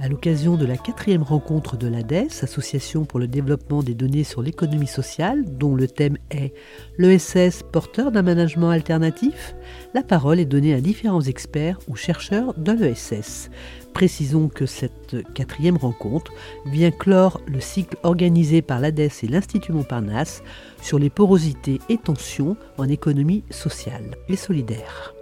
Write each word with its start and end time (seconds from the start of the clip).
À 0.00 0.08
l'occasion 0.08 0.56
de 0.56 0.64
la 0.64 0.76
quatrième 0.76 1.24
rencontre 1.24 1.76
de 1.76 1.88
l'ADES, 1.88 2.28
Association 2.42 3.04
pour 3.04 3.18
le 3.18 3.26
développement 3.26 3.82
des 3.82 3.94
données 3.94 4.22
sur 4.22 4.42
l'économie 4.42 4.86
sociale, 4.86 5.44
dont 5.44 5.74
le 5.74 5.88
thème 5.88 6.18
est 6.30 6.54
l'ESS 6.98 7.64
porteur 7.72 8.12
d'un 8.12 8.22
management 8.22 8.70
alternatif, 8.70 9.56
la 9.94 10.04
parole 10.04 10.38
est 10.38 10.44
donnée 10.44 10.72
à 10.72 10.80
différents 10.80 11.22
experts 11.22 11.80
ou 11.88 11.96
chercheurs 11.96 12.54
de 12.54 12.70
l'ESS. 12.70 13.50
Précisons 13.92 14.48
que 14.48 14.66
cette 14.66 15.16
quatrième 15.34 15.76
rencontre 15.76 16.32
vient 16.66 16.92
clore 16.92 17.40
le 17.48 17.60
cycle 17.60 17.96
organisé 18.04 18.62
par 18.62 18.78
l'ADES 18.78 19.10
et 19.24 19.26
l'Institut 19.26 19.72
Montparnasse 19.72 20.44
sur 20.80 21.00
les 21.00 21.10
porosités 21.10 21.80
et 21.88 21.98
tensions 21.98 22.56
en 22.76 22.88
économie 22.88 23.42
sociale 23.50 24.14
et 24.28 24.36
solidaire. 24.36 25.17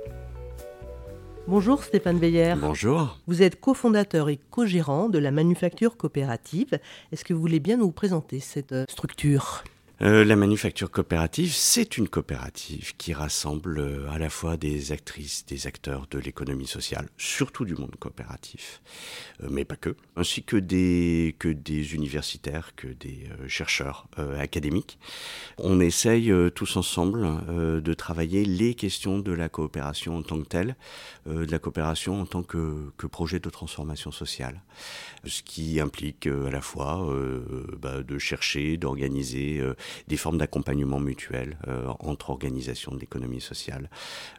Bonjour 1.48 1.84
Stéphane 1.84 2.18
Veillère. 2.18 2.56
Bonjour. 2.56 3.20
Vous 3.28 3.40
êtes 3.40 3.60
cofondateur 3.60 4.28
et 4.28 4.40
co-gérant 4.50 5.08
de 5.08 5.20
la 5.20 5.30
manufacture 5.30 5.96
coopérative. 5.96 6.80
Est-ce 7.12 7.24
que 7.24 7.34
vous 7.34 7.40
voulez 7.40 7.60
bien 7.60 7.76
nous 7.76 7.92
présenter 7.92 8.40
cette 8.40 8.72
euh, 8.72 8.84
structure? 8.88 9.62
Euh, 10.02 10.26
la 10.26 10.36
manufacture 10.36 10.90
coopérative, 10.90 11.54
c'est 11.54 11.96
une 11.96 12.06
coopérative 12.06 12.94
qui 12.98 13.14
rassemble 13.14 13.78
euh, 13.78 14.10
à 14.10 14.18
la 14.18 14.28
fois 14.28 14.58
des 14.58 14.92
actrices, 14.92 15.46
des 15.46 15.66
acteurs 15.66 16.06
de 16.10 16.18
l'économie 16.18 16.66
sociale, 16.66 17.08
surtout 17.16 17.64
du 17.64 17.74
monde 17.74 17.96
coopératif, 17.98 18.82
euh, 19.42 19.48
mais 19.50 19.64
pas 19.64 19.76
que, 19.76 19.96
ainsi 20.14 20.42
que 20.42 20.58
des, 20.58 21.34
que 21.38 21.48
des 21.48 21.94
universitaires, 21.94 22.74
que 22.76 22.88
des 22.88 23.26
chercheurs 23.48 24.06
académiques. 24.38 24.98
On 25.58 25.80
essaye 25.80 26.32
tous 26.54 26.76
ensemble 26.76 27.26
de 27.82 27.94
travailler 27.94 28.44
les 28.44 28.74
questions 28.74 29.18
de 29.18 29.32
la 29.32 29.48
coopération 29.48 30.16
en 30.16 30.22
tant 30.22 30.40
que 30.40 30.46
telle, 30.46 30.76
de 31.26 31.50
la 31.50 31.58
coopération 31.58 32.20
en 32.20 32.26
tant 32.26 32.42
que, 32.42 32.90
que 32.96 33.06
projet 33.06 33.40
de 33.40 33.50
transformation 33.50 34.10
sociale, 34.10 34.60
ce 35.24 35.42
qui 35.42 35.80
implique 35.80 36.26
à 36.26 36.50
la 36.50 36.60
fois 36.60 37.08
bah, 37.78 38.02
de 38.02 38.18
chercher, 38.18 38.76
d'organiser 38.76 39.62
des 40.08 40.16
formes 40.16 40.38
d'accompagnement 40.38 41.00
mutuel 41.00 41.58
euh, 41.68 41.88
entre 42.00 42.30
organisations 42.30 42.94
de 42.94 43.00
l'économie 43.00 43.40
sociale, 43.40 43.90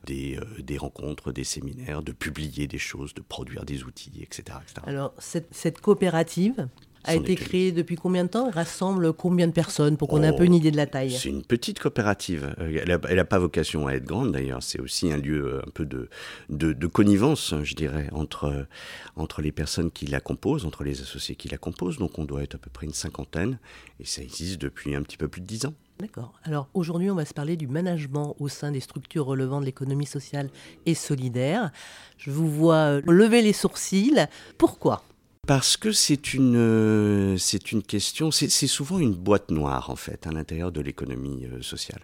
des, 0.05 0.37
euh, 0.37 0.61
des, 0.61 0.77
rencontres, 0.77 1.31
des 1.31 1.43
séminaires, 1.43 2.01
de 2.01 2.11
publier 2.11 2.67
des 2.67 2.77
choses, 2.77 3.13
de 3.13 3.21
produire 3.21 3.65
des 3.65 3.83
outils, 3.83 4.21
etc. 4.21 4.59
Alors, 4.85 5.13
cette 5.19 5.81
coopérative, 5.81 6.67
a 7.07 7.15
été 7.15 7.35
créée 7.35 7.71
depuis 7.71 7.95
combien 7.95 8.25
de 8.25 8.29
temps? 8.29 8.49
Rassemble 8.49 9.13
combien 9.13 9.47
de 9.47 9.51
personnes 9.51 9.97
pour 9.97 10.07
qu'on 10.07 10.23
ait 10.23 10.27
un 10.27 10.33
peu 10.33 10.45
une 10.45 10.53
idée 10.53 10.71
de 10.71 10.77
la 10.77 10.85
taille? 10.85 11.11
C'est 11.11 11.29
une 11.29 11.43
petite 11.43 11.79
coopérative. 11.79 12.53
Euh, 12.59 12.99
elle 13.07 13.15
n'a 13.15 13.25
pas 13.25 13.39
vocation 13.39 13.87
à 13.87 13.93
être 13.93 14.05
grande 14.05 14.31
d'ailleurs. 14.31 14.63
C'est 14.63 14.79
aussi 14.79 15.11
un 15.11 15.17
lieu 15.17 15.61
un 15.65 15.69
peu 15.71 15.85
de, 15.85 16.09
de, 16.49 16.73
de, 16.73 16.87
connivence, 16.87 17.53
je 17.63 17.75
dirais, 17.75 18.09
entre, 18.11 18.67
entre 19.15 19.41
les 19.41 19.51
personnes 19.51 19.91
qui 19.91 20.05
la 20.05 20.19
composent, 20.19 20.65
entre 20.65 20.83
les 20.83 21.01
associés 21.01 21.35
qui 21.35 21.49
la 21.49 21.57
composent. 21.57 21.97
Donc 21.97 22.19
on 22.19 22.25
doit 22.25 22.43
être 22.43 22.55
à 22.55 22.57
peu 22.57 22.69
près 22.69 22.85
une 22.85 22.93
cinquantaine. 22.93 23.59
Et 23.99 24.05
ça 24.05 24.21
existe 24.21 24.61
depuis 24.61 24.95
un 24.95 25.01
petit 25.01 25.17
peu 25.17 25.27
plus 25.27 25.41
de 25.41 25.47
dix 25.47 25.65
ans. 25.65 25.73
D'accord. 25.99 26.33
Alors 26.43 26.67
aujourd'hui, 26.75 27.09
on 27.09 27.15
va 27.15 27.25
se 27.25 27.33
parler 27.33 27.57
du 27.57 27.67
management 27.67 28.35
au 28.39 28.49
sein 28.49 28.71
des 28.71 28.79
structures 28.79 29.25
relevant 29.25 29.59
de 29.59 29.65
l'économie 29.65 30.05
sociale 30.05 30.49
et 30.85 30.93
solidaire. 30.93 31.71
Je 32.17 32.29
vous 32.29 32.47
vois 32.47 33.01
lever 33.01 33.41
les 33.41 33.53
sourcils. 33.53 34.27
Pourquoi? 34.59 35.03
Parce 35.47 35.77
que 35.77 35.93
c'est 35.93 36.33
une, 36.33 36.57
euh, 36.57 37.37
c'est 37.37 37.71
une 37.71 37.81
question, 37.81 38.31
c'est 38.31 38.49
souvent 38.49 38.99
une 38.99 39.13
boîte 39.13 39.49
noire 39.49 39.89
en 39.89 39.95
fait 39.95 40.27
à 40.27 40.31
l'intérieur 40.31 40.73
de 40.73 40.81
l'économie 40.81 41.45
euh, 41.45 41.61
sociale. 41.61 42.01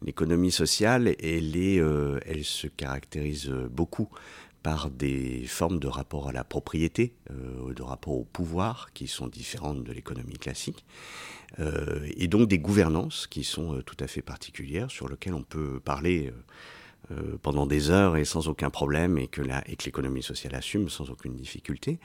L'économie 0.00 0.52
sociale, 0.52 1.16
elle, 1.20 1.56
est, 1.56 1.80
euh, 1.80 2.20
elle 2.24 2.44
se 2.44 2.68
caractérise 2.68 3.50
beaucoup 3.70 4.08
par 4.62 4.90
des 4.90 5.44
formes 5.46 5.80
de 5.80 5.88
rapport 5.88 6.28
à 6.28 6.32
la 6.32 6.44
propriété, 6.44 7.12
de 7.28 7.82
rapport 7.82 8.14
au 8.14 8.24
pouvoir 8.24 8.92
qui 8.94 9.08
sont 9.08 9.28
différentes 9.28 9.84
de 9.84 9.92
l'économie 9.92 10.38
classique, 10.38 10.86
et 11.58 12.28
donc 12.28 12.48
des 12.48 12.58
gouvernances 12.58 13.26
qui 13.26 13.44
sont 13.44 13.82
tout 13.84 13.96
à 14.00 14.06
fait 14.06 14.22
particulières 14.22 14.90
sur 14.90 15.06
lesquelles 15.06 15.34
on 15.34 15.42
peut 15.42 15.80
parler 15.80 16.32
pendant 17.42 17.66
des 17.66 17.90
heures 17.90 18.16
et 18.16 18.24
sans 18.24 18.48
aucun 18.48 18.70
problème 18.70 19.18
et 19.18 19.26
que 19.26 19.42
l'économie 19.84 20.22
sociale 20.22 20.54
assume 20.54 20.88
sans 20.88 21.10
aucune 21.10 21.34
difficulté. 21.34 21.98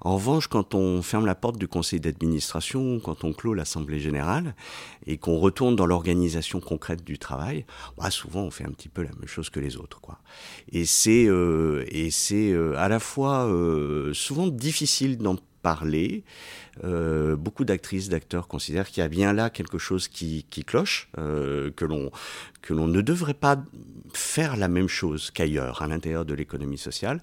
En 0.00 0.14
revanche, 0.16 0.46
quand 0.46 0.74
on 0.74 1.02
ferme 1.02 1.26
la 1.26 1.34
porte 1.34 1.56
du 1.56 1.68
conseil 1.68 2.00
d'administration, 2.00 3.00
quand 3.00 3.24
on 3.24 3.32
clôt 3.32 3.54
l'assemblée 3.54 3.98
générale 3.98 4.54
et 5.06 5.18
qu'on 5.18 5.38
retourne 5.38 5.76
dans 5.76 5.86
l'organisation 5.86 6.60
concrète 6.60 7.04
du 7.04 7.18
travail, 7.18 7.64
bah 7.96 8.10
souvent 8.10 8.42
on 8.42 8.50
fait 8.50 8.64
un 8.64 8.72
petit 8.72 8.88
peu 8.88 9.02
la 9.02 9.10
même 9.10 9.28
chose 9.28 9.50
que 9.50 9.60
les 9.60 9.76
autres, 9.76 10.00
quoi. 10.00 10.18
Et 10.70 10.84
c'est 10.84 11.26
euh, 11.26 11.84
et 11.88 12.10
c'est 12.10 12.52
euh, 12.52 12.74
à 12.76 12.88
la 12.88 12.98
fois 12.98 13.48
souvent 14.12 14.48
difficile 14.48 15.18
d'en 15.18 15.36
parler. 15.62 16.24
Euh, 16.84 17.36
beaucoup 17.36 17.64
d'actrices, 17.64 18.08
d'acteurs 18.08 18.48
considèrent 18.48 18.88
qu'il 18.88 19.02
y 19.02 19.04
a 19.04 19.08
bien 19.08 19.32
là 19.32 19.50
quelque 19.50 19.78
chose 19.78 20.08
qui, 20.08 20.46
qui 20.50 20.64
cloche, 20.64 21.08
euh, 21.18 21.70
que 21.70 21.84
l'on 21.84 22.86
ne 22.88 23.00
devrait 23.00 23.34
pas 23.34 23.56
faire 24.12 24.56
la 24.56 24.68
même 24.68 24.88
chose 24.88 25.30
qu'ailleurs, 25.30 25.82
à 25.82 25.86
l'intérieur 25.86 26.24
de 26.24 26.34
l'économie 26.34 26.78
sociale. 26.78 27.20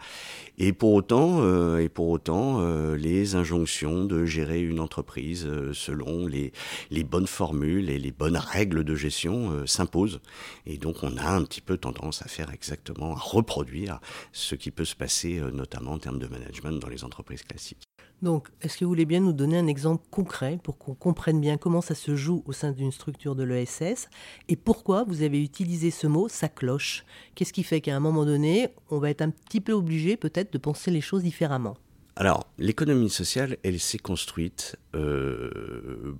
Et 0.57 0.73
pour 0.73 0.93
autant, 0.93 1.39
euh, 1.41 1.77
et 1.79 1.89
pour 1.89 2.09
autant, 2.09 2.59
euh, 2.59 2.95
les 2.97 3.35
injonctions 3.35 4.05
de 4.05 4.25
gérer 4.25 4.61
une 4.61 4.79
entreprise 4.79 5.45
euh, 5.45 5.73
selon 5.73 6.27
les, 6.27 6.51
les 6.91 7.03
bonnes 7.03 7.27
formules 7.27 7.89
et 7.89 7.97
les 7.97 8.11
bonnes 8.11 8.37
règles 8.37 8.83
de 8.83 8.95
gestion 8.95 9.65
s'imposent. 9.65 10.19
Et 10.65 10.77
donc, 10.77 10.97
on 11.03 11.15
a 11.17 11.29
un 11.29 11.43
petit 11.43 11.61
peu 11.61 11.77
tendance 11.77 12.21
à 12.21 12.27
faire 12.27 12.51
exactement, 12.51 13.15
à 13.15 13.19
reproduire 13.19 13.99
ce 14.31 14.55
qui 14.55 14.71
peut 14.71 14.85
se 14.85 14.95
passer, 14.95 15.41
notamment 15.53 15.93
en 15.93 15.99
termes 15.99 16.19
de 16.19 16.27
management 16.27 16.79
dans 16.79 16.89
les 16.89 17.03
entreprises 17.03 17.43
classiques. 17.43 17.88
Donc, 18.21 18.49
est-ce 18.61 18.77
que 18.77 18.83
vous 18.83 18.91
voulez 18.91 19.05
bien 19.05 19.21
nous 19.21 19.31
donner 19.31 19.57
un 19.57 19.67
exemple 19.67 20.03
concret 20.11 20.59
pour 20.61 20.77
qu'on 20.77 20.93
comprenne 20.93 21.39
bien 21.39 21.57
comment 21.57 21.81
ça 21.81 21.95
se 21.95 22.15
joue 22.15 22.43
au 22.45 22.51
sein 22.51 22.71
d'une 22.71 22.91
structure 22.91 23.33
de 23.33 23.43
l'ESS 23.43 24.09
et 24.49 24.57
pourquoi 24.57 25.05
vous 25.05 25.21
avez 25.21 25.41
utilisé 25.41 25.89
ce 25.89 26.05
mot, 26.05 26.27
ça 26.27 26.49
cloche? 26.49 27.05
Qu'est-ce 27.35 27.53
qui 27.53 27.63
fait 27.63 27.79
qu'à 27.79 27.95
un 27.95 28.01
moment 28.01 28.25
donné, 28.25 28.69
on 28.89 28.99
va 28.99 29.09
être 29.09 29.21
un 29.21 29.29
petit 29.29 29.61
peu 29.61 29.71
obligé 29.71 30.17
peut-être 30.17 30.51
de 30.51 30.57
penser 30.57 30.91
les 30.91 31.01
choses 31.01 31.23
différemment? 31.23 31.77
Alors, 32.17 32.47
l'économie 32.57 33.09
sociale, 33.09 33.55
elle 33.63 33.79
s'est 33.79 33.97
construite 33.97 34.75
euh, 34.93 36.17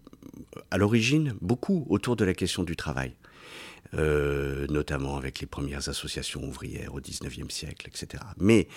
à 0.72 0.78
l'origine 0.78 1.36
beaucoup 1.42 1.86
autour 1.90 2.16
de 2.16 2.24
la 2.24 2.34
question 2.34 2.64
du 2.64 2.78
travail. 2.78 3.14
Euh, 3.96 4.68
notamment 4.70 5.18
avec 5.18 5.40
les 5.40 5.48
premières 5.48 5.90
associations 5.90 6.44
ouvrières 6.44 6.94
au 6.94 7.02
XIXe 7.02 7.52
siècle, 7.52 7.88
etc. 7.88 8.22
Mais 8.38 8.68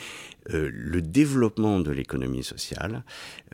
euh, 0.54 0.70
le 0.72 1.02
développement 1.02 1.80
de 1.80 1.90
l'économie 1.90 2.42
sociale, 2.42 3.04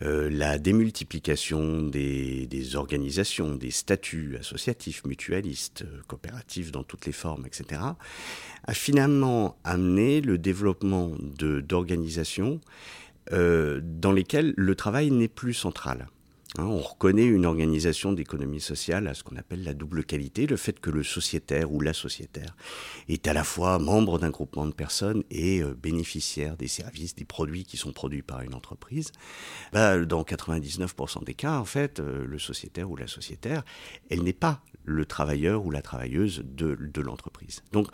euh, 0.03 0.31
la 0.31 0.59
démultiplication 0.59 1.83
des, 1.83 2.47
des, 2.47 2.77
organisations, 2.77 3.57
des 3.57 3.73
statuts 3.73 4.37
associatifs, 4.39 5.05
mutualistes, 5.05 5.85
coopératifs 6.07 6.71
dans 6.71 6.85
toutes 6.85 7.07
les 7.07 7.13
formes, 7.13 7.45
etc., 7.45 7.81
a 8.65 8.75
finalement 8.75 9.59
amené 9.65 10.21
le 10.21 10.39
développement 10.39 11.11
d'organisations 11.19 12.61
dans 13.31 14.13
lesquelles 14.13 14.55
le 14.57 14.75
travail 14.75 15.11
n'est 15.11 15.29
plus 15.29 15.53
central. 15.53 16.07
Hein, 16.57 16.65
on 16.65 16.79
reconnaît 16.79 17.27
une 17.27 17.45
organisation 17.45 18.13
d'économie 18.15 18.61
sociale 18.61 19.07
à 19.07 19.13
ce 19.13 19.23
qu'on 19.23 19.37
appelle 19.37 19.65
la 19.65 19.75
double 19.75 20.03
qualité, 20.03 20.47
le 20.47 20.57
fait 20.57 20.81
que 20.81 20.89
le 20.89 21.03
sociétaire 21.03 21.71
ou 21.71 21.81
la 21.81 21.93
sociétaire 21.93 22.57
est 23.11 23.29
à 23.29 23.35
la 23.35 23.45
fois 23.45 23.79
membre 23.79 24.19
d'un 24.19 24.31
groupement 24.31 24.65
de 24.65 24.73
personnes 24.73 25.25
et 25.31 25.63
euh, 25.63 25.75
bénéficiaire 25.75 26.57
des 26.57 26.67
services, 26.67 27.15
des 27.15 27.27
produits 27.27 27.65
qui 27.65 27.77
sont 27.77 27.93
produits 27.93 28.23
par 28.23 28.41
une 28.41 28.55
entreprise. 28.55 29.13
Bah, 29.75 29.99
dans 29.99 30.23
99% 30.23 31.23
des 31.23 31.35
cas, 31.35 31.59
en 31.59 31.67
fait, 31.67 32.01
euh, 32.01 32.25
le 32.25 32.39
sociétaire 32.39 32.91
ou 32.91 32.97
la 32.97 33.09
sociétaire, 33.09 33.63
elle 34.09 34.23
n'est 34.23 34.33
pas 34.33 34.63
le 34.87 35.05
travailleur 35.05 35.67
ou 35.67 35.71
la 35.71 35.83
travailleuse 35.83 36.43
de, 36.47 37.01
l'entreprise. 37.03 37.63
Donc, 37.73 37.89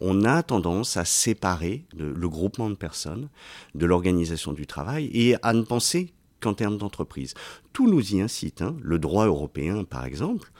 on 0.00 0.24
a 0.24 0.42
tendance 0.42 0.96
à 0.96 1.04
séparer 1.04 1.86
le 1.96 2.28
groupement 2.28 2.68
de 2.68 2.74
personnes 2.74 3.28
de 3.76 3.86
l'organisation 3.86 4.52
du 4.52 4.66
travail 4.66 5.08
et 5.14 5.36
à 5.42 5.52
ne 5.52 5.62
penser 5.62 6.12
qu'en 6.40 6.54
termes 6.54 6.78
d'entreprise. 6.78 7.34
Tout 7.72 7.88
nous 7.88 8.14
y 8.14 8.20
incite. 8.20 8.62
Hein. 8.62 8.76
Le 8.80 8.98
droit 8.98 9.26
européen, 9.26 9.84
par 9.84 10.04
exemple, 10.04 10.50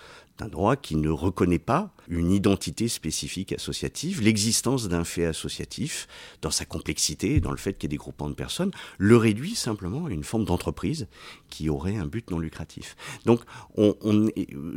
un 0.40 0.48
droit 0.48 0.76
qui 0.76 0.96
ne 0.96 1.10
reconnaît 1.10 1.58
pas 1.58 1.90
une 2.10 2.32
identité 2.32 2.88
spécifique 2.88 3.52
associative, 3.52 4.20
l'existence 4.20 4.88
d'un 4.88 5.04
fait 5.04 5.24
associatif, 5.24 6.08
dans 6.42 6.50
sa 6.50 6.64
complexité, 6.64 7.40
dans 7.40 7.52
le 7.52 7.56
fait 7.56 7.74
qu'il 7.74 7.84
y 7.84 7.86
ait 7.86 7.96
des 7.96 7.96
groupements 7.96 8.28
de 8.28 8.34
personnes, 8.34 8.72
le 8.98 9.16
réduit 9.16 9.54
simplement 9.54 10.06
à 10.06 10.10
une 10.10 10.24
forme 10.24 10.44
d'entreprise 10.44 11.06
qui 11.48 11.68
aurait 11.68 11.96
un 11.96 12.06
but 12.06 12.30
non 12.30 12.38
lucratif. 12.38 12.96
Donc 13.24 13.40
on, 13.76 13.94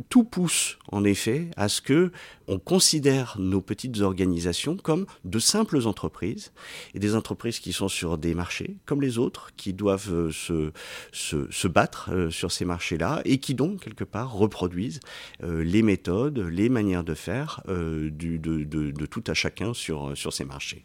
tout 0.10 0.24
pousse 0.24 0.78
en 0.92 1.04
effet 1.04 1.50
à 1.58 1.70
ce 1.70 1.82
que 1.82 2.12
on 2.48 2.60
considère 2.60 3.36
nos 3.40 3.62
petites 3.62 4.02
organisations 4.02 4.78
comme 4.78 5.06
de 5.24 5.40
simples 5.40 5.88
entreprises 5.88 6.52
et 6.94 7.00
des 7.00 7.16
entreprises 7.16 7.60
qui 7.60 7.74
sont 7.74 7.88
sur 7.88 8.18
des 8.18 8.36
marchés 8.36 8.78
comme 8.86 9.02
les 9.02 9.18
autres, 9.18 9.52
qui 9.56 9.74
doivent 9.74 10.14
euh, 10.14 10.32
se, 10.32 10.72
se, 11.12 11.50
se 11.52 11.68
battre 11.68 12.12
euh, 12.12 12.30
sur 12.30 12.52
ces 12.52 12.66
marchés-là 12.66 13.22
et 13.26 13.40
qui 13.40 13.56
donc 13.56 13.82
quelque 13.82 14.04
part 14.04 14.34
reproduisent 14.34 15.00
euh, 15.42 15.64
les 15.64 15.82
méthodes, 15.82 16.40
les 16.40 16.70
manières 16.70 17.04
de 17.04 17.14
faire 17.14 17.23
du, 17.68 18.40
de, 18.40 18.64
de, 18.64 19.06
tout 19.06 19.24
à 19.28 19.34
chacun 19.34 19.74
sur, 19.74 20.18
sur 20.18 20.34
ces 20.34 20.46
marchés. 20.46 20.84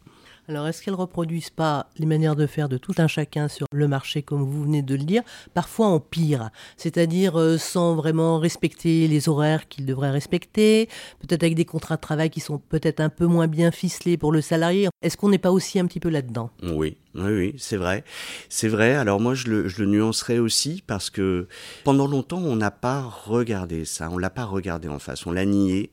Alors, 0.49 0.67
est-ce 0.67 0.81
qu'elles 0.81 0.95
reproduisent 0.95 1.51
pas 1.51 1.91
les 1.99 2.07
manières 2.07 2.35
de 2.35 2.47
faire 2.47 2.69
de 2.69 2.79
tout 2.79 2.95
un 2.97 3.05
chacun 3.05 3.47
sur 3.47 3.67
le 3.71 3.87
marché, 3.87 4.23
comme 4.23 4.41
vous 4.41 4.63
venez 4.63 4.81
de 4.81 4.95
le 4.95 5.03
dire, 5.03 5.21
parfois 5.53 5.85
en 5.85 5.99
pire, 5.99 6.49
c'est-à-dire 6.75 7.39
euh, 7.39 7.59
sans 7.59 7.93
vraiment 7.93 8.39
respecter 8.39 9.07
les 9.07 9.29
horaires 9.29 9.67
qu'ils 9.67 9.85
devraient 9.85 10.09
respecter, 10.09 10.89
peut-être 11.19 11.43
avec 11.43 11.53
des 11.53 11.65
contrats 11.65 11.97
de 11.97 12.01
travail 12.01 12.31
qui 12.31 12.39
sont 12.39 12.57
peut-être 12.57 12.99
un 12.99 13.09
peu 13.09 13.27
moins 13.27 13.45
bien 13.45 13.69
ficelés 13.69 14.17
pour 14.17 14.31
le 14.31 14.41
salarié. 14.41 14.87
Est-ce 15.03 15.17
qu'on 15.17 15.29
n'est 15.29 15.37
pas 15.37 15.51
aussi 15.51 15.77
un 15.77 15.85
petit 15.85 15.99
peu 15.99 16.09
là-dedans? 16.09 16.49
Oui, 16.63 16.97
oui, 17.13 17.31
oui, 17.31 17.55
c'est 17.59 17.77
vrai. 17.77 18.03
C'est 18.49 18.69
vrai. 18.69 18.95
Alors 18.95 19.19
moi, 19.19 19.35
je 19.35 19.49
le, 19.49 19.67
je 19.67 19.83
le 19.83 19.87
nuancerai 19.87 20.39
aussi 20.39 20.83
parce 20.87 21.11
que 21.11 21.47
pendant 21.83 22.07
longtemps, 22.07 22.41
on 22.41 22.55
n'a 22.55 22.71
pas 22.71 23.03
regardé 23.03 23.85
ça, 23.85 24.09
on 24.09 24.17
l'a 24.17 24.31
pas 24.31 24.45
regardé 24.45 24.87
en 24.87 24.97
face, 24.97 25.27
on 25.27 25.31
l'a 25.31 25.45
nié. 25.45 25.91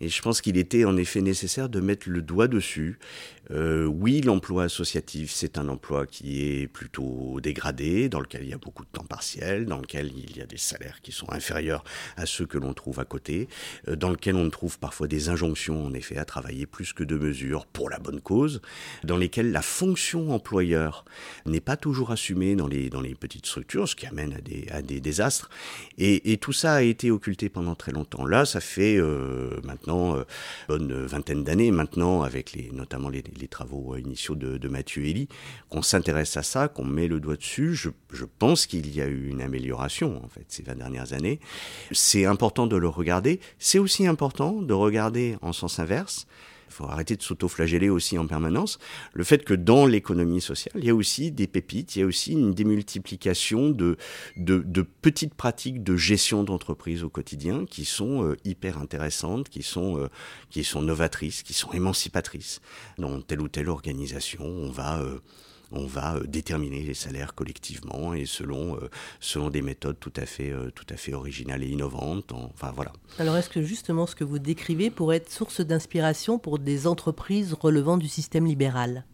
Et 0.00 0.08
je 0.08 0.22
pense 0.22 0.40
qu'il 0.40 0.58
était 0.58 0.84
en 0.84 0.96
effet 0.96 1.22
nécessaire 1.22 1.68
de 1.68 1.80
mettre 1.80 2.08
le 2.10 2.20
doigt 2.20 2.48
dessus. 2.48 2.98
Euh, 3.50 3.84
oui, 3.84 4.20
l'emploi 4.20 4.64
associatif, 4.64 5.30
c'est 5.32 5.58
un 5.58 5.68
emploi 5.68 6.06
qui 6.06 6.42
est 6.42 6.66
plutôt 6.66 7.38
dégradé, 7.40 8.08
dans 8.08 8.20
lequel 8.20 8.42
il 8.42 8.50
y 8.50 8.54
a 8.54 8.58
beaucoup 8.58 8.84
de 8.84 8.90
temps 8.90 9.04
partiel, 9.04 9.66
dans 9.66 9.78
lequel 9.78 10.12
il 10.16 10.36
y 10.36 10.40
a 10.40 10.46
des 10.46 10.56
salaires 10.56 11.00
qui 11.02 11.12
sont 11.12 11.30
inférieurs 11.32 11.84
à 12.16 12.26
ceux 12.26 12.46
que 12.46 12.58
l'on 12.58 12.74
trouve 12.74 13.00
à 13.00 13.04
côté, 13.04 13.48
euh, 13.88 13.96
dans 13.96 14.10
lequel 14.10 14.36
on 14.36 14.50
trouve 14.50 14.78
parfois 14.78 15.06
des 15.06 15.28
injonctions, 15.28 15.86
en 15.86 15.94
effet, 15.94 16.16
à 16.16 16.24
travailler 16.24 16.66
plus 16.66 16.92
que 16.92 17.04
de 17.04 17.16
mesures 17.16 17.66
pour 17.66 17.90
la 17.90 17.98
bonne 17.98 18.20
cause, 18.20 18.60
dans 19.04 19.16
lesquelles 19.16 19.52
la 19.52 19.62
fonction 19.62 20.32
employeur 20.32 21.04
n'est 21.44 21.60
pas 21.60 21.76
toujours 21.76 22.10
assumée 22.10 22.56
dans 22.56 22.66
les, 22.66 22.90
dans 22.90 23.00
les 23.00 23.14
petites 23.14 23.46
structures, 23.46 23.88
ce 23.88 23.96
qui 23.96 24.06
amène 24.06 24.32
à 24.32 24.40
des, 24.40 24.66
à 24.70 24.82
des 24.82 25.00
désastres. 25.00 25.50
Et, 25.98 26.32
et 26.32 26.36
tout 26.38 26.52
ça 26.52 26.74
a 26.74 26.82
été 26.82 27.10
occulté 27.10 27.48
pendant 27.48 27.74
très 27.74 27.92
longtemps. 27.92 28.26
Là, 28.26 28.44
ça 28.44 28.60
fait 28.60 28.96
euh, 28.96 29.60
maintenant 29.62 30.16
euh, 30.16 30.24
bonne 30.68 31.06
vingtaine 31.06 31.44
d'années 31.44 31.70
maintenant, 31.70 32.22
avec 32.22 32.52
les, 32.52 32.70
notamment 32.72 33.08
les, 33.08 33.22
travaux 33.48 33.94
euh, 33.94 34.00
initiaux 34.00 34.34
de, 34.34 34.68
Mathieu 34.68 35.04
Elie, 35.04 35.28
qu'on 35.68 35.82
s'intéresse 35.82 36.36
à 36.36 36.42
ça, 36.42 36.68
qu'on 36.68 36.84
met 36.84 37.08
le 37.08 37.20
doigt 37.20 37.36
dessus. 37.36 37.74
Je, 37.74 37.90
je 38.12 38.24
pense 38.24 38.66
qu'il 38.66 38.94
y 38.94 39.00
a 39.00 39.06
eu 39.06 39.28
une 39.28 39.40
amélioration, 39.40 40.22
en 40.24 40.28
fait, 40.28 40.46
ces 40.48 40.62
20 40.62 40.76
dernières 40.76 41.12
années. 41.12 41.38
C'est 41.92 42.24
important 42.24 42.66
de 42.66 42.76
le 42.76 42.88
regarder. 42.88 43.40
C'est 43.58 43.78
aussi 43.78 44.06
important 44.06 44.62
de 44.62 44.74
regarder 44.74 45.36
en 45.42 45.52
sens 45.52 45.78
inverse 45.78 46.26
il 46.66 46.72
faut 46.72 46.84
arrêter 46.84 47.16
de 47.16 47.22
s'auto-flageller 47.22 47.88
aussi 47.88 48.18
en 48.18 48.26
permanence. 48.26 48.78
Le 49.12 49.24
fait 49.24 49.44
que 49.44 49.54
dans 49.54 49.86
l'économie 49.86 50.40
sociale, 50.40 50.74
il 50.76 50.84
y 50.84 50.90
a 50.90 50.94
aussi 50.94 51.30
des 51.30 51.46
pépites, 51.46 51.96
il 51.96 52.00
y 52.00 52.02
a 52.02 52.06
aussi 52.06 52.32
une 52.32 52.54
démultiplication 52.54 53.70
de, 53.70 53.96
de, 54.36 54.82
petites 54.82 55.34
pratiques 55.34 55.82
de 55.82 55.96
gestion 55.96 56.44
d'entreprise 56.44 57.04
au 57.04 57.08
quotidien 57.08 57.64
qui 57.66 57.84
sont 57.84 58.24
euh, 58.24 58.36
hyper 58.44 58.78
intéressantes, 58.78 59.48
qui 59.48 59.62
sont, 59.62 59.98
euh, 59.98 60.08
qui 60.50 60.64
sont 60.64 60.82
novatrices, 60.82 61.42
qui 61.42 61.54
sont 61.54 61.72
émancipatrices. 61.72 62.60
Dans 62.98 63.20
telle 63.20 63.40
ou 63.40 63.48
telle 63.48 63.68
organisation, 63.68 64.44
on 64.44 64.70
va... 64.70 65.00
Euh, 65.00 65.18
on 65.72 65.86
va 65.86 66.16
euh, 66.16 66.26
déterminer 66.26 66.82
les 66.82 66.94
salaires 66.94 67.34
collectivement 67.34 68.14
et 68.14 68.26
selon, 68.26 68.76
euh, 68.76 69.50
des 69.50 69.62
méthodes 69.62 69.98
tout 70.00 70.12
à 70.16 70.26
fait, 70.26 70.50
euh, 70.50 70.70
tout 70.70 70.86
à 70.90 70.96
fait 70.96 71.14
originales 71.14 71.62
et 71.62 71.68
innovantes. 71.68 72.32
Voilà. 72.74 72.92
Alors, 73.18 73.36
est-ce 73.36 73.50
que 73.50 73.62
justement 73.62 74.06
ce 74.06 74.14
que 74.14 74.24
vous 74.24 74.38
décrivez 74.38 74.90
pourrait 74.90 75.16
être 75.16 75.30
source 75.30 75.60
d'inspiration 75.60 76.38
pour 76.38 76.58
des 76.58 76.86
entreprises 76.86 77.52
relevant 77.54 77.96
du 77.96 78.08
système 78.08 78.46
libéral? 78.46 79.04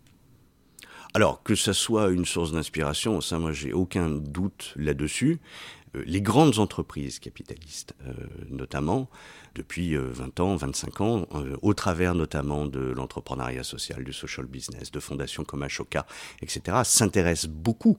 Alors, 1.15 1.43
que 1.43 1.55
ça 1.55 1.75
soit 1.75 2.11
une 2.11 2.25
source 2.25 2.53
d'inspiration, 2.53 3.21
ça, 3.21 3.39
moi, 3.39 3.53
j'ai 3.53 3.73
aucun 3.73 4.09
doute 4.09 4.73
là-dessus. 4.77 5.41
les 5.95 6.23
grandes 6.23 6.59
entreprises 6.59 7.19
capitalistes, 7.19 7.95
notamment, 8.49 9.11
depuis 9.55 9.95
20 9.97 10.41
euh, 10.41 10.43
ans, 10.43 10.57
25 10.57 11.01
ans, 11.01 11.27
euh, 11.35 11.57
au 11.63 11.75
travers 11.75 12.15
notamment 12.15 12.67
de 12.67 12.81
l'entrepreneuriat 12.81 13.65
social, 13.65 14.05
du 14.05 14.13
social 14.13 14.47
business, 14.47 14.91
de 14.91 15.01
fondations 15.01 15.45
comme 15.45 15.63
Ashoka, 15.63 16.07
etc., 16.41 16.79
s'intéressent 16.85 17.51
beaucoup 17.51 17.99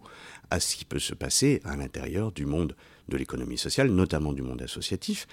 à 0.50 0.60
ce 0.60 0.76
qui 0.76 0.86
peut 0.86 1.00
se 1.00 1.14
passer 1.14 1.62
à 1.64 1.76
l'intérieur 1.76 2.32
du 2.32 2.46
monde 2.46 2.76
de 3.10 3.18
l'économie 3.18 3.58
sociale, 3.58 3.90
notamment 3.90 4.34
du 4.34 4.42
monde 4.42 4.62
associatif. 4.62 5.28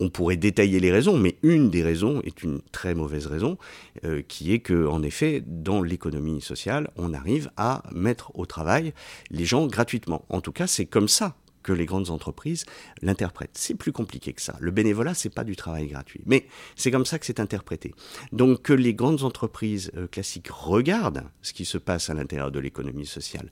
On 0.00 0.08
pourrait 0.08 0.36
détailler 0.36 0.80
les 0.80 0.92
raisons, 0.92 1.18
mais 1.18 1.36
une 1.42 1.70
des 1.70 1.82
raisons 1.82 2.20
est 2.22 2.42
une 2.42 2.60
très 2.72 2.94
mauvaise 2.94 3.26
raison, 3.26 3.58
euh, 4.04 4.22
qui 4.26 4.52
est 4.52 4.60
que, 4.60 4.86
en 4.86 5.02
effet, 5.02 5.42
dans 5.46 5.82
l'économie 5.82 6.40
sociale, 6.40 6.90
on 6.96 7.14
arrive 7.14 7.50
à 7.56 7.82
mettre 7.92 8.32
au 8.38 8.46
travail 8.46 8.92
les 9.30 9.44
gens 9.44 9.66
gratuitement. 9.66 10.24
En 10.28 10.40
tout 10.40 10.52
cas, 10.52 10.66
c'est 10.66 10.86
comme 10.86 11.08
ça 11.08 11.36
que 11.64 11.72
les 11.72 11.86
grandes 11.86 12.10
entreprises 12.10 12.64
l'interprètent. 13.02 13.50
C'est 13.54 13.74
plus 13.74 13.90
compliqué 13.90 14.32
que 14.32 14.42
ça. 14.42 14.56
Le 14.60 14.70
bénévolat, 14.70 15.14
c'est 15.14 15.34
pas 15.34 15.42
du 15.42 15.56
travail 15.56 15.88
gratuit. 15.88 16.20
Mais 16.26 16.46
c'est 16.76 16.92
comme 16.92 17.06
ça 17.06 17.18
que 17.18 17.26
c'est 17.26 17.40
interprété. 17.40 17.92
Donc 18.30 18.62
que 18.62 18.72
les 18.72 18.94
grandes 18.94 19.24
entreprises 19.24 19.90
euh, 19.96 20.06
classiques 20.06 20.48
regardent 20.48 21.24
ce 21.42 21.52
qui 21.52 21.64
se 21.64 21.78
passe 21.78 22.10
à 22.10 22.14
l'intérieur 22.14 22.50
de 22.50 22.58
l'économie 22.58 23.06
sociale, 23.06 23.50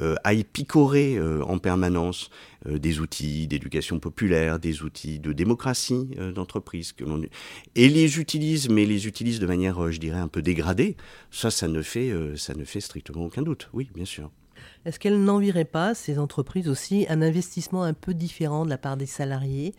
euh, 0.00 0.14
aillent 0.24 0.44
picorer 0.44 1.16
euh, 1.16 1.42
en 1.44 1.58
permanence 1.58 2.30
euh, 2.66 2.78
des 2.78 3.00
outils 3.00 3.46
d'éducation 3.46 3.98
populaire, 3.98 4.58
des 4.58 4.82
outils 4.82 5.18
de 5.18 5.32
démocratie 5.32 6.10
d'entreprise 6.34 6.92
que 6.92 7.04
l'on 7.04 7.20
et 7.74 7.88
les 7.88 8.18
utilisent, 8.18 8.68
mais 8.68 8.86
les 8.86 9.06
utilisent 9.06 9.40
de 9.40 9.46
manière, 9.46 9.90
je 9.92 9.98
dirais, 9.98 10.18
un 10.18 10.28
peu 10.28 10.42
dégradée. 10.42 10.96
Ça, 11.30 11.50
ça 11.50 11.68
ne 11.68 11.82
fait, 11.82 12.12
ça 12.36 12.54
ne 12.54 12.64
fait 12.64 12.80
strictement 12.80 13.26
aucun 13.26 13.42
doute. 13.42 13.68
Oui, 13.72 13.90
bien 13.94 14.04
sûr. 14.04 14.30
Est-ce 14.84 14.98
qu'elles 14.98 15.22
n'enviraient 15.22 15.64
pas, 15.64 15.94
ces 15.94 16.18
entreprises 16.18 16.68
aussi, 16.68 17.06
un 17.08 17.22
investissement 17.22 17.82
un 17.82 17.94
peu 17.94 18.14
différent 18.14 18.64
de 18.64 18.70
la 18.70 18.78
part 18.78 18.96
des 18.96 19.06
salariés 19.06 19.74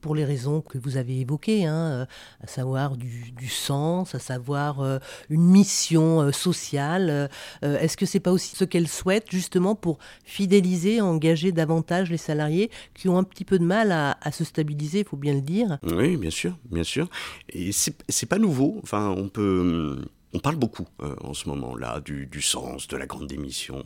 pour 0.00 0.14
les 0.14 0.24
raisons 0.24 0.60
que 0.60 0.78
vous 0.78 0.96
avez 0.96 1.20
évoquées, 1.20 1.66
hein, 1.66 1.74
euh, 1.74 2.06
à 2.42 2.46
savoir 2.46 2.96
du, 2.96 3.48
sens, 3.48 4.14
à 4.14 4.18
savoir 4.18 4.80
euh, 4.80 4.98
une 5.28 5.42
mission 5.42 6.22
euh, 6.22 6.32
sociale. 6.32 7.28
Est-ce 7.62 7.96
que 7.96 8.06
c'est 8.06 8.20
pas 8.20 8.32
aussi 8.32 8.56
ce 8.56 8.64
qu'elles 8.64 8.88
souhaitent 8.88 9.30
justement 9.30 9.74
pour 9.74 9.98
fidéliser, 10.24 11.00
engager 11.00 11.52
davantage 11.52 12.10
les 12.10 12.16
salariés 12.16 12.70
qui 12.94 13.08
ont 13.08 13.18
un 13.18 13.24
petit 13.24 13.44
peu 13.44 13.58
de 13.58 13.64
mal 13.64 13.92
à, 13.92 14.16
à 14.20 14.32
se 14.32 14.44
stabiliser, 14.44 15.00
il 15.00 15.04
faut 15.04 15.16
bien 15.16 15.34
le 15.34 15.42
dire? 15.42 15.78
Oui, 15.82 16.16
bien 16.16 16.30
sûr, 16.30 16.56
bien 16.70 16.84
sûr. 16.84 17.08
Et 17.50 17.70
c'est 17.72 18.26
pas 18.26 18.38
nouveau. 18.38 18.80
Enfin, 18.82 19.14
on 19.16 19.28
peut 19.28 19.60
hum, 19.60 20.04
on 20.32 20.38
parle 20.38 20.56
beaucoup 20.56 20.86
euh, 21.02 21.14
en 21.22 21.34
ce 21.34 21.48
moment-là 21.48 22.00
du, 22.00 22.28
sens, 22.42 22.86
de 22.88 22.96
la 22.96 23.06
grande 23.06 23.26
démission, 23.26 23.84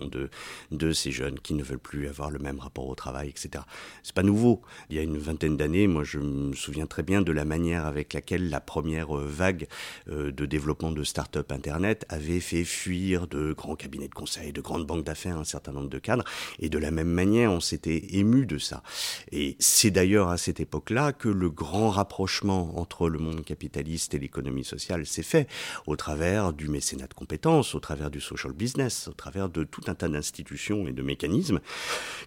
de, 0.71 0.93
ces 0.93 1.11
jeunes 1.11 1.41
qui 1.41 1.55
ne 1.55 1.63
veulent 1.63 1.79
plus 1.79 2.07
avoir 2.09 2.31
le 2.31 2.39
même 2.39 2.59
rapport 2.59 2.87
au 2.87 2.95
travail, 2.95 3.29
etc. 3.29 3.65
C'est 4.03 4.15
pas 4.15 4.23
nouveau. 4.23 4.63
Il 4.91 4.97
y 4.97 4.99
a 4.99 5.03
une 5.03 5.19
vingtaine 5.19 5.57
d'années, 5.57 5.87
moi 5.87 6.05
je 6.05 6.19
me 6.19 6.55
souviens 6.55 6.87
très 6.87 7.03
bien 7.03 7.23
de 7.23 7.33
la 7.33 7.45
manière 7.45 7.87
avec 7.87 8.13
laquelle 8.13 8.51
la 8.51 8.61
première 8.61 9.13
vague 9.15 9.67
euh, 10.09 10.31
de 10.31 10.47
développement 10.47 10.93
de 10.93 11.03
start-up 11.03 11.51
Internet 11.51 12.05
avait 12.09 12.41
fait 12.41 12.65
fuir 12.65 13.27
de 13.27 13.53
grands 13.53 13.77
cabinets 13.77 14.09
de 14.09 14.15
conseil, 14.15 14.53
de 14.53 14.61
grandes 14.61 14.87
banques 14.87 15.05
d'affaires, 15.05 15.39
un 15.39 15.45
certain 15.45 15.73
nombre 15.73 15.89
de 15.89 15.99
cadres. 15.99 16.25
Et 16.59 16.69
de 16.69 16.79
la 16.79 16.91
même 16.91 17.09
manière, 17.09 17.51
on 17.53 17.61
s'était 17.61 18.17
ému 18.17 18.47
de 18.47 18.59
ça. 18.59 18.83
Et 19.33 19.57
c'est 19.59 19.91
d'ailleurs 19.91 20.29
à 20.29 20.37
cette 20.37 20.61
époque-là 20.61 21.13
que 21.13 21.29
le 21.29 21.51
grand 21.51 21.91
rapprochement 21.91 22.79
entre 22.79 23.09
le 23.09 23.19
monde 23.19 23.45
capitaliste 23.45 24.15
et 24.15 24.19
l'économie 24.19 24.65
sociale 24.65 25.07
s'est 25.07 25.23
fait 25.23 25.49
au 25.87 25.97
travers 25.97 26.34
du 26.53 26.69
mécénat 26.69 27.07
de 27.07 27.15
compétences, 27.15 27.75
au 27.75 27.81
travers 27.81 28.11
du 28.11 28.21
social 28.21 28.53
business, 28.53 29.09
au 29.09 29.13
travers 29.13 29.49
de 29.49 29.65
tout 29.65 29.83
un 29.87 29.95
tas 29.95 30.09
d'institutions 30.09 30.87
et 30.89 30.93
de 30.93 31.03
mécanismes 31.03 31.61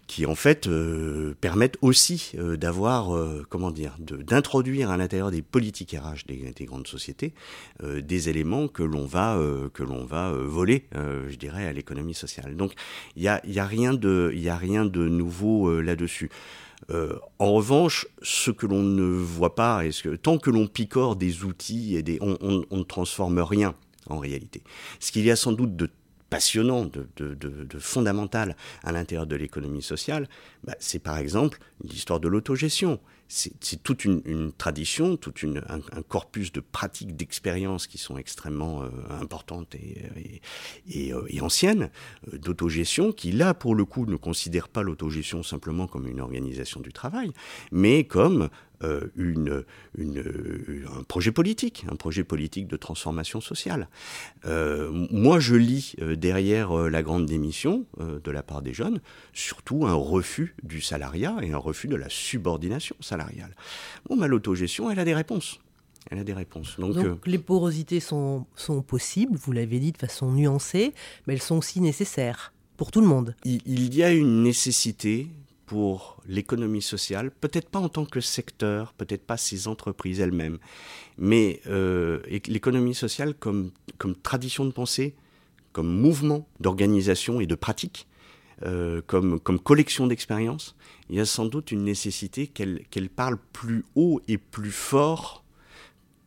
qui 0.07 0.25
en 0.25 0.35
fait 0.35 0.67
euh, 0.67 1.35
permettent 1.41 1.77
aussi 1.81 2.31
euh, 2.37 2.55
d'avoir, 2.57 3.15
euh, 3.15 3.45
comment 3.49 3.71
dire, 3.71 3.95
d'introduire 3.99 4.89
à 4.89 4.97
l'intérieur 4.97 5.31
des 5.31 5.41
politiques 5.41 5.95
RH 5.99 6.25
des, 6.27 6.53
des 6.55 6.65
grandes 6.65 6.87
sociétés 6.87 7.33
des 7.83 8.29
éléments 8.29 8.67
que 8.67 8.83
l'on 8.83 9.05
va 9.05 9.39
que 9.73 9.83
l'on 9.83 10.05
va 10.05 10.31
voler, 10.31 10.85
je 10.93 11.35
dirais, 11.35 11.67
à 11.67 11.73
l'économie 11.73 12.13
sociale. 12.13 12.55
Donc 12.55 12.73
il 13.15 13.23
y 13.23 13.27
a, 13.27 13.41
y 13.45 13.59
a 13.59 13.65
rien 13.65 13.93
de 13.93 14.33
a 14.47 14.57
rien 14.57 14.85
de 14.85 15.07
nouveau 15.07 15.81
là-dessus. 15.81 16.29
En 16.89 17.51
revanche, 17.53 18.07
ce 18.21 18.51
que 18.51 18.65
l'on 18.65 18.83
ne 18.83 19.03
voit 19.03 19.55
pas, 19.55 19.85
est 19.85 20.01
que 20.01 20.15
tant 20.15 20.37
que 20.37 20.49
l'on 20.49 20.67
picore 20.67 21.15
des 21.15 21.43
outils 21.43 21.95
et 21.95 22.03
des, 22.03 22.19
on 22.21 22.65
ne 22.71 22.83
transforme 22.83 23.39
rien 23.39 23.75
en 24.09 24.19
réalité. 24.19 24.63
Ce 24.99 25.11
qu'il 25.11 25.25
y 25.25 25.31
a 25.31 25.35
sans 25.35 25.51
doute 25.51 25.75
de 25.75 25.89
passionnant, 26.29 26.85
de, 26.85 27.79
fondamental 27.79 28.55
à 28.83 28.91
l'intérieur 28.91 29.27
de 29.27 29.35
l'économie 29.35 29.81
sociale, 29.81 30.27
bah, 30.63 30.75
c'est 30.79 30.99
par 30.99 31.17
exemple 31.17 31.59
l'histoire 31.83 32.19
de 32.19 32.27
l'autogestion 32.27 32.99
c'est 33.29 33.83
toute 33.83 34.05
une, 34.05 34.51
tradition, 34.57 35.17
tout 35.17 35.33
un, 35.43 36.01
corpus 36.01 36.51
de 36.51 36.61
pratiques, 36.61 37.15
d'expériences 37.15 37.87
qui 37.87 37.97
sont 37.97 38.17
extrêmement 38.17 38.83
euh, 38.83 38.89
importantes 39.09 39.75
et, 39.75 40.41
et, 40.89 41.13
euh, 41.13 41.27
anciennes, 41.41 41.89
euh, 42.33 42.37
d'autogestion, 42.37 43.11
qui 43.11 43.31
là, 43.31 43.53
pour 43.53 43.75
le 43.75 43.85
coup, 43.85 44.05
ne 44.05 44.15
considère 44.15 44.69
pas 44.69 44.81
l'autogestion 44.81 45.43
simplement 45.43 45.87
comme 45.87 46.07
une 46.07 46.21
organisation 46.21 46.79
du 46.79 46.93
travail, 46.93 47.31
mais 47.71 48.05
comme 48.05 48.49
euh, 48.83 49.07
une, 49.15 49.63
une, 49.97 50.23
un 50.99 51.03
projet 51.03 51.31
politique, 51.31 51.85
un 51.91 51.95
projet 51.95 52.23
politique 52.23 52.67
de 52.67 52.77
transformation 52.77 53.41
sociale. 53.41 53.89
Euh, 54.45 54.89
moi, 55.11 55.39
je 55.39 55.55
lis 55.55 55.95
euh, 56.01 56.15
derrière 56.15 56.71
la 56.73 57.01
grande 57.01 57.25
démission 57.25 57.85
de 57.97 58.31
la 58.31 58.43
part 58.43 58.61
des 58.61 58.73
jeunes, 58.73 59.01
surtout 59.33 59.85
un 59.85 59.93
refus 59.93 60.55
du 60.63 60.81
salariat 60.81 61.37
et 61.41 61.51
un 61.51 61.57
refus 61.57 61.87
de 61.87 61.95
la 61.95 62.09
subordination 62.09 62.95
salariale. 62.99 63.55
Bon, 64.07 64.17
bah, 64.17 64.27
l'autogestion, 64.27 64.91
elle 64.91 64.99
a 64.99 65.05
des 65.05 65.15
réponses. 65.15 65.59
Elle 66.11 66.19
a 66.19 66.23
des 66.23 66.33
réponses. 66.33 66.79
Donc, 66.79 66.95
les 67.25 67.39
porosités 67.39 67.99
sont, 67.99 68.45
sont 68.55 68.81
possibles, 68.81 69.37
vous 69.37 69.51
l'avez 69.51 69.79
dit 69.79 69.91
de 69.91 69.97
façon 69.97 70.31
nuancée, 70.31 70.93
mais 71.25 71.33
elles 71.33 71.41
sont 71.41 71.57
aussi 71.57 71.81
nécessaires 71.81 72.53
pour 72.77 72.91
tout 72.91 73.01
le 73.01 73.07
monde. 73.07 73.35
Il, 73.43 73.61
il 73.65 73.93
y 73.95 74.03
a 74.03 74.11
une 74.11 74.43
nécessité 74.43 75.27
pour 75.67 76.21
l'économie 76.25 76.81
sociale, 76.81 77.29
peut-être 77.29 77.69
pas 77.69 77.79
en 77.79 77.89
tant 77.89 78.05
que 78.05 78.21
secteur, 78.21 78.93
peut-être 78.93 79.25
pas 79.25 79.37
ces 79.37 79.67
entreprises 79.67 80.21
elles-mêmes, 80.21 80.57
mais 81.17 81.61
euh, 81.67 82.21
l'économie 82.47 82.95
sociale 82.95 83.35
comme, 83.35 83.71
comme 83.97 84.15
tradition 84.15 84.65
de 84.65 84.71
pensée, 84.71 85.13
comme 85.73 85.89
mouvement 85.89 86.47
d'organisation 86.61 87.41
et 87.41 87.45
de 87.47 87.55
pratique, 87.55 88.07
euh, 88.63 89.01
comme, 89.05 89.41
comme 89.41 89.59
collection 89.59 90.07
d'expériences, 90.07 90.75
il 91.09 91.17
y 91.17 91.19
a 91.19 91.25
sans 91.25 91.45
doute 91.45 91.71
une 91.71 91.83
nécessité 91.83 92.47
qu'elle 92.47 93.09
parle 93.09 93.37
plus 93.51 93.83
haut 93.95 94.21
et 94.29 94.37
plus 94.37 94.71
fort 94.71 95.43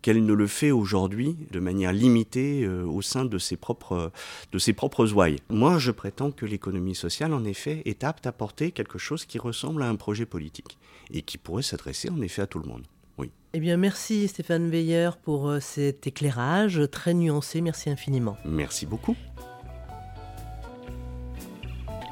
qu'elle 0.02 0.24
ne 0.24 0.32
le 0.32 0.46
fait 0.46 0.70
aujourd'hui 0.70 1.36
de 1.50 1.60
manière 1.60 1.92
limitée 1.92 2.64
euh, 2.64 2.84
au 2.84 3.02
sein 3.02 3.24
de 3.24 3.38
ses 3.38 3.56
propres, 3.56 4.12
de 4.52 4.58
ses 4.58 4.72
propres 4.72 5.12
ouailles. 5.12 5.38
Moi, 5.48 5.78
je 5.78 5.90
prétends 5.90 6.30
que 6.30 6.46
l'économie 6.46 6.94
sociale, 6.94 7.32
en 7.32 7.44
effet, 7.44 7.82
est 7.84 8.04
apte 8.04 8.26
à 8.26 8.32
porter 8.32 8.70
quelque 8.72 8.98
chose 8.98 9.24
qui 9.24 9.38
ressemble 9.38 9.82
à 9.82 9.88
un 9.88 9.96
projet 9.96 10.26
politique 10.26 10.78
et 11.12 11.22
qui 11.22 11.38
pourrait 11.38 11.62
s'adresser 11.62 12.10
en 12.10 12.20
effet 12.20 12.42
à 12.42 12.46
tout 12.46 12.58
le 12.58 12.68
monde. 12.68 12.86
Oui. 13.18 13.30
Eh 13.52 13.60
bien, 13.60 13.76
merci 13.76 14.28
Stéphane 14.28 14.70
Veiller 14.70 15.10
pour 15.22 15.48
euh, 15.48 15.60
cet 15.60 16.06
éclairage 16.06 16.80
très 16.90 17.14
nuancé. 17.14 17.60
Merci 17.60 17.90
infiniment. 17.90 18.36
Merci 18.44 18.86
beaucoup. 18.86 19.16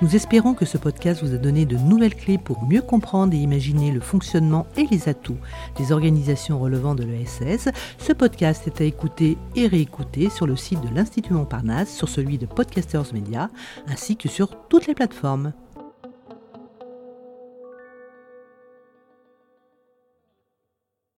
Nous 0.00 0.14
espérons 0.14 0.54
que 0.54 0.64
ce 0.64 0.78
podcast 0.78 1.24
vous 1.24 1.34
a 1.34 1.38
donné 1.38 1.66
de 1.66 1.76
nouvelles 1.76 2.14
clés 2.14 2.38
pour 2.38 2.62
mieux 2.62 2.82
comprendre 2.82 3.34
et 3.34 3.38
imaginer 3.38 3.90
le 3.90 3.98
fonctionnement 3.98 4.68
et 4.76 4.86
les 4.86 5.08
atouts 5.08 5.38
des 5.76 5.90
organisations 5.90 6.60
relevant 6.60 6.94
de 6.94 7.02
l'ESS. 7.02 7.68
Ce 7.98 8.12
podcast 8.12 8.68
est 8.68 8.80
à 8.80 8.84
écouter 8.84 9.36
et 9.56 9.66
réécouter 9.66 10.30
sur 10.30 10.46
le 10.46 10.54
site 10.54 10.80
de 10.82 10.94
l'Institut 10.94 11.32
Montparnasse, 11.32 11.92
sur 11.92 12.08
celui 12.08 12.38
de 12.38 12.46
Podcasters 12.46 13.12
Media, 13.12 13.50
ainsi 13.88 14.16
que 14.16 14.28
sur 14.28 14.68
toutes 14.68 14.86
les 14.86 14.94
plateformes. 14.94 15.52